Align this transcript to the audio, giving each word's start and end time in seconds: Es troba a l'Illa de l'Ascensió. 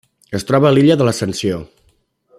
Es 0.39 0.45
troba 0.51 0.69
a 0.69 0.71
l'Illa 0.77 0.97
de 1.01 1.07
l'Ascensió. 1.09 1.63